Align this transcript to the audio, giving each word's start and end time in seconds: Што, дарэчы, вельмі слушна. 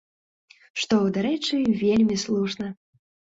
Што, 0.83 0.97
дарэчы, 1.17 1.59
вельмі 1.83 2.19
слушна. 2.23 2.73